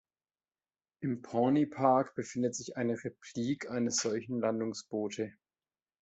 [1.01, 5.31] Im Pawnee Park befindet sich eine Replik eines solchen Landungsboote.